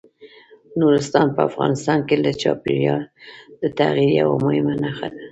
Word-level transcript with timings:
نورستان 0.79 1.27
په 1.35 1.41
افغانستان 1.49 1.99
کې 2.07 2.15
د 2.19 2.27
چاپېریال 2.41 3.03
د 3.61 3.63
تغیر 3.77 4.09
یوه 4.21 4.35
مهمه 4.45 4.73
نښه 4.83 5.07
ده. 5.13 5.23